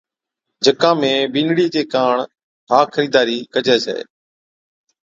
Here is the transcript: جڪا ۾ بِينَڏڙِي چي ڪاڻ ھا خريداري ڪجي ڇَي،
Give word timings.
جڪا 0.63 0.91
۾ 1.01 1.11
بِينَڏڙِي 1.33 1.67
چي 1.73 1.81
ڪاڻ 1.93 2.15
ھا 2.69 2.79
خريداري 2.93 3.37
ڪجي 3.53 3.77
ڇَي، 3.85 3.99